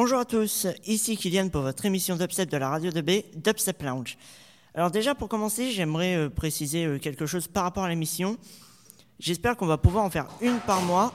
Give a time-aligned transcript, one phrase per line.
[0.00, 3.82] Bonjour à tous, ici Kylian pour votre émission d'Upstep de la radio de B, Dubstep
[3.82, 4.16] Lounge.
[4.72, 8.38] Alors déjà pour commencer, j'aimerais euh, préciser euh, quelque chose par rapport à l'émission.
[9.18, 11.12] J'espère qu'on va pouvoir en faire une par mois.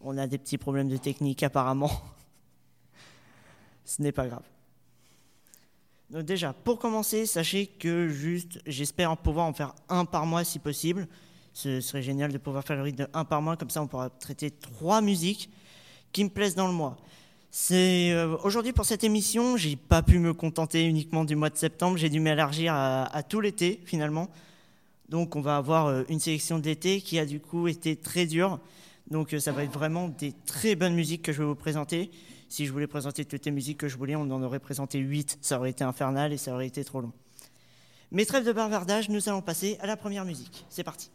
[0.00, 1.92] On a des petits problèmes de technique apparemment.
[3.84, 4.42] Ce n'est pas grave.
[6.10, 10.58] Donc déjà, pour commencer, sachez que juste, j'espère pouvoir en faire un par mois si
[10.58, 11.06] possible.
[11.52, 13.86] Ce serait génial de pouvoir faire le rythme de un par mois, comme ça on
[13.86, 15.48] pourra traiter trois musiques
[16.12, 16.96] qui me plaisent dans le mois.
[17.50, 21.56] C'est euh, aujourd'hui pour cette émission, j'ai pas pu me contenter uniquement du mois de
[21.56, 24.28] septembre, j'ai dû m'élargir à, tout l'été finalement.
[25.08, 28.60] Donc on va avoir euh, une sélection d'été qui a du coup été très dure.
[29.10, 32.12] Donc euh, ça va être vraiment des très bonnes musiques que je vais vous présenter.
[32.48, 35.38] Si je voulais présenter toutes les musiques que je voulais, on en aurait présenté 8,
[35.40, 37.12] ça aurait été infernal et ça aurait été trop long.
[38.12, 40.64] Mais trêve de bavardage, nous allons passer à la première musique.
[40.68, 41.10] C'est parti.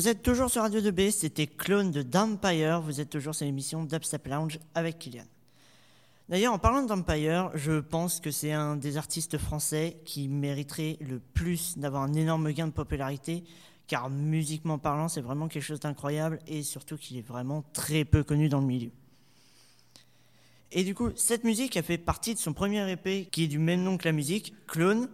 [0.00, 3.84] Vous êtes toujours sur Radio 2B, c'était Clone de Dampire, vous êtes toujours sur l'émission
[3.84, 5.26] Dubstep Lounge avec Kylian.
[6.30, 11.18] D'ailleurs, en parlant de je pense que c'est un des artistes français qui mériterait le
[11.18, 13.44] plus d'avoir un énorme gain de popularité,
[13.88, 18.24] car musiquement parlant, c'est vraiment quelque chose d'incroyable et surtout qu'il est vraiment très peu
[18.24, 18.90] connu dans le milieu.
[20.72, 23.58] Et du coup, cette musique a fait partie de son premier EP qui est du
[23.58, 25.10] même nom que la musique, Clone.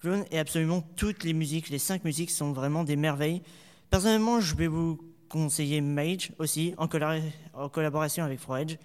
[0.00, 3.42] Clone et absolument toutes les musiques, les cinq musiques sont vraiment des merveilles.
[3.94, 8.76] Personnellement, je vais vous conseiller Mage aussi, en, collaboration avec Froedge,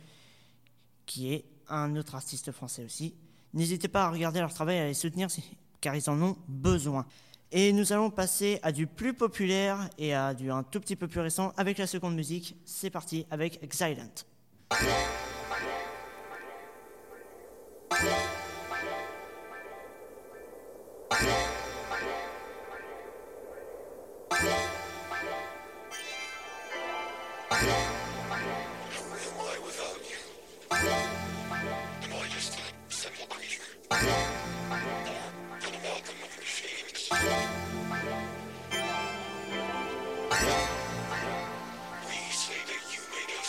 [1.08, 3.16] qui est un autre artiste français aussi.
[3.56, 5.30] N'hésitez pas à regarder leur travail et à les soutenir
[5.82, 7.08] car ils en ont besoin.
[7.52, 11.08] Et nous allons passer à du plus populaire et à du un tout petit peu
[11.08, 12.56] plus récent avec la seconde musique.
[12.64, 14.14] C'est parti avec Exilent.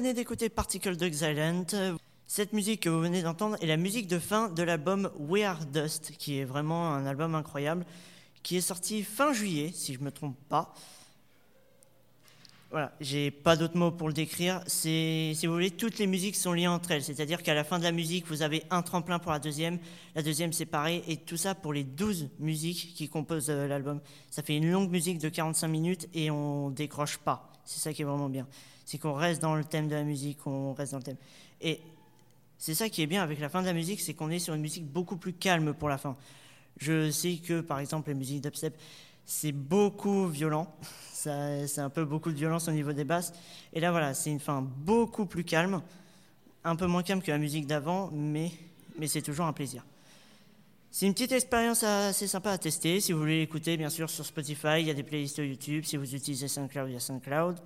[0.00, 1.98] venez d'écouter Particle Dogs Island.
[2.26, 5.66] Cette musique que vous venez d'entendre est la musique de fin de l'album We Are
[5.66, 7.84] Dust, qui est vraiment un album incroyable,
[8.42, 10.72] qui est sorti fin juillet, si je ne me trompe pas.
[12.70, 14.62] Voilà, j'ai pas d'autres mots pour le décrire.
[14.66, 17.04] C'est, si vous voulez, toutes les musiques sont liées entre elles.
[17.04, 19.78] C'est-à-dire qu'à la fin de la musique, vous avez un tremplin pour la deuxième,
[20.14, 24.00] la deuxième séparée, et tout ça pour les 12 musiques qui composent euh, l'album.
[24.30, 27.49] Ça fait une longue musique de 45 minutes et on décroche pas.
[27.70, 28.48] C'est ça qui est vraiment bien.
[28.84, 31.16] C'est qu'on reste dans le thème de la musique, on reste dans le thème.
[31.60, 31.80] Et
[32.58, 34.54] c'est ça qui est bien avec la fin de la musique, c'est qu'on est sur
[34.54, 36.16] une musique beaucoup plus calme pour la fin.
[36.78, 38.76] Je sais que, par exemple, les musiques d'upstep,
[39.24, 40.66] c'est beaucoup violent.
[41.12, 43.34] C'est un peu beaucoup de violence au niveau des basses.
[43.74, 45.82] Et là, voilà, c'est une fin beaucoup plus calme,
[46.64, 48.50] un peu moins calme que la musique d'avant, mais,
[48.98, 49.84] mais c'est toujours un plaisir.
[50.92, 53.00] C'est une petite expérience assez sympa à tester.
[53.00, 55.84] Si vous voulez l'écouter, bien sûr, sur Spotify, il y a des playlists YouTube.
[55.84, 57.56] Si vous utilisez SoundCloud, il y a SoundCloud.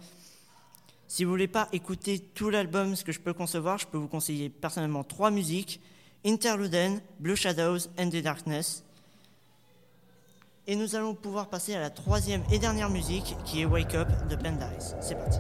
[1.09, 4.09] Si vous voulez pas écouter tout l'album, ce que je peux concevoir, je peux vous
[4.09, 5.81] conseiller personnellement trois musiques
[6.25, 8.83] Interluden, Blue Shadows and the Darkness.
[10.67, 14.09] Et nous allons pouvoir passer à la troisième et dernière musique qui est Wake Up
[14.29, 14.95] de Pendice.
[15.01, 15.39] C'est parti.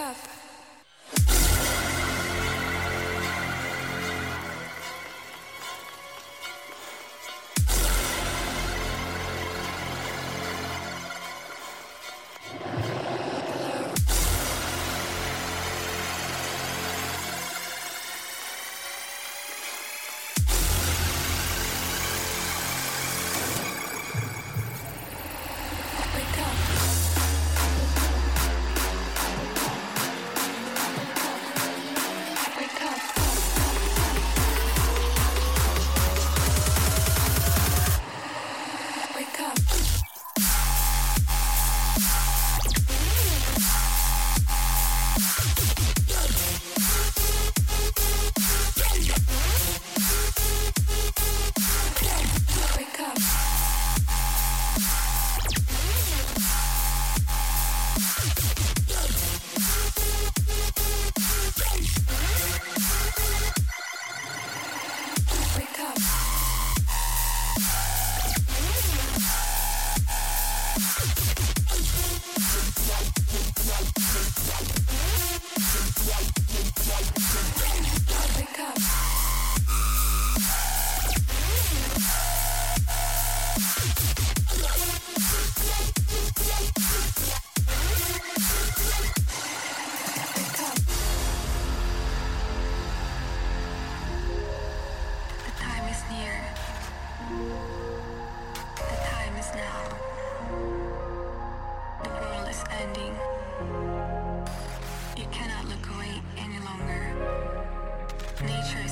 [0.00, 0.39] up.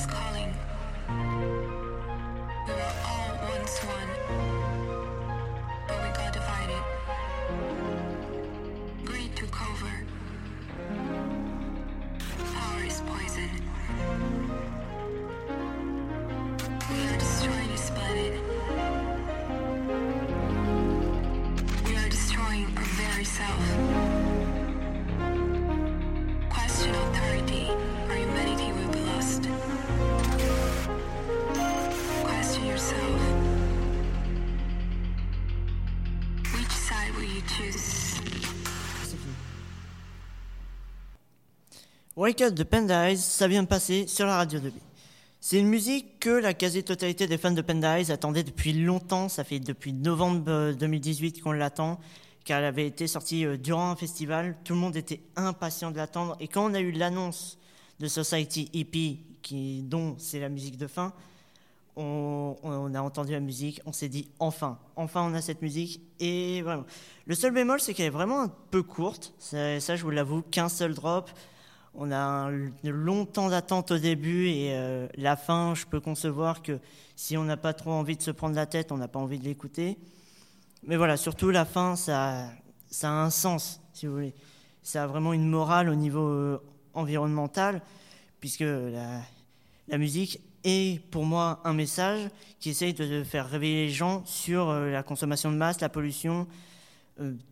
[0.09, 0.68] calling.
[42.19, 44.73] Wake Up de Panda ça vient de passer sur la radio de b
[45.39, 49.29] C'est une musique que la quasi-totalité des fans de Panda attendaient depuis longtemps.
[49.29, 51.97] Ça fait depuis novembre 2018 euh, qu'on l'attend,
[52.43, 54.57] car elle avait été sortie euh, durant un festival.
[54.65, 56.35] Tout le monde était impatient de l'attendre.
[56.41, 57.57] Et quand on a eu l'annonce
[58.01, 59.19] de Society EP,
[59.83, 61.13] dont c'est la musique de fin,
[61.95, 66.01] on, a entendu la musique, on s'est dit enfin, enfin on a cette musique.
[66.19, 66.83] Et vraiment,
[67.27, 69.33] le seul bémol, c'est qu'elle est vraiment un peu courte.
[69.39, 71.31] Ça je vous l'avoue, qu'un seul drop
[71.93, 76.61] on a un long temps d'attente au début et euh, la fin, je peux concevoir
[76.61, 76.79] que
[77.15, 79.39] si on n'a pas trop envie de se prendre la tête, on n'a pas envie
[79.39, 79.97] de l'écouter.
[80.83, 82.51] Mais voilà, surtout la fin, ça,
[83.03, 84.33] a un sens, si vous voulez.
[84.83, 86.61] Ça a vraiment une morale au niveau euh,
[86.93, 87.81] environnemental,
[88.39, 92.29] puisque la, musique, est pour moi un message
[92.59, 96.47] qui essaye de faire réveiller les gens sur euh, la consommation de masse, la pollution,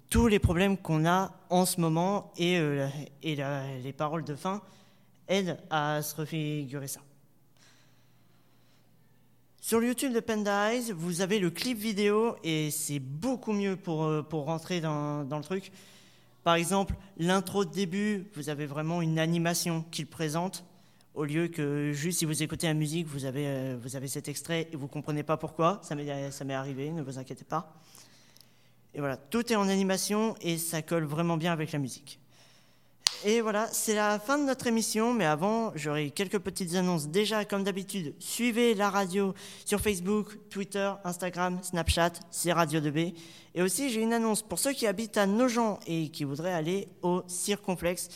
[0.09, 2.87] tous les problèmes qu'on a en ce moment et, euh,
[3.23, 4.61] les paroles de fin
[5.27, 7.01] aident à se refigurer ça.
[9.59, 13.75] Sur le YouTube de Panda Eyes, vous avez le clip vidéo et c'est beaucoup mieux
[13.75, 15.71] pour, pour rentrer dans, dans le truc.
[16.45, 20.63] Par exemple, l'intro de début, vous avez vraiment une animation qu'il présente
[21.17, 24.27] au lieu que juste si vous écoutez la musique, vous avez, euh, vous avez cet
[24.27, 25.81] extrait et vous ne comprenez pas pourquoi.
[25.81, 27.75] Ça m'est arrivé, ne vous inquiétez pas.
[28.97, 32.19] Et voilà, tout est en animation et ça colle vraiment bien avec la musique.
[33.25, 37.07] Et voilà, c'est la fin de notre émission, mais avant, j'aurai quelques petites annonces.
[37.07, 39.35] Déjà, comme d'habitude, suivez la radio
[39.65, 43.13] sur Facebook, Twitter, Instagram, Snapchat, c'est Radio 2B.
[43.53, 46.87] Et aussi, j'ai une annonce pour ceux qui habitent à Nogent et qui voudraient aller
[47.03, 48.09] au Circonflexe.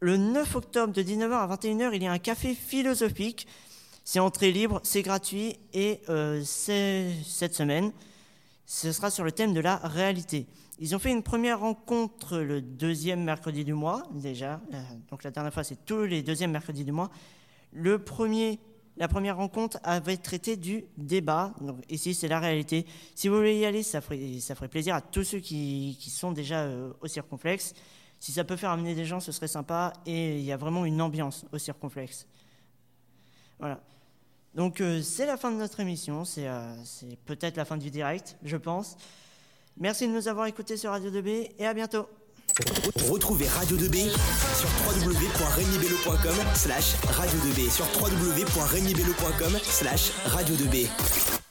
[0.00, 3.46] Le 9 octobre de 19h à 21h, il y a un café philosophique.
[4.04, 7.92] C'est entrée libre, c'est gratuit et euh, cette semaine,
[8.66, 10.46] ce sera sur le thème de la réalité.
[10.78, 14.60] Ils ont fait une première rencontre le deuxième mercredi du mois, déjà.
[15.10, 17.10] Donc la dernière fois, c'est tous les deuxièmes mercredis du mois.
[17.72, 18.58] Le premier,
[18.96, 21.54] la première rencontre avait traité du débat.
[21.60, 22.86] Donc ici, c'est la réalité.
[23.14, 26.10] Si vous voulez y aller, ça ferait, ça ferait plaisir à tous ceux qui, qui
[26.10, 27.74] sont déjà euh, au circonflexe.
[28.18, 29.92] Si ça peut faire amener des gens, ce serait sympa.
[30.06, 32.26] Et il y a vraiment une ambiance au circonflexe.
[33.58, 33.80] Voilà.
[34.54, 36.24] Donc euh, c'est la fin de notre émission.
[36.38, 38.96] Euh, c'est peut-être la fin du direct, je pense.
[39.78, 42.06] Merci de nous avoir écoutés sur Radio 2B et à bientôt.
[43.10, 51.41] Retrouvez Radio 2B sur www.regnibello.com slash radio 2B sur www.regnibello.com slash radio 2B.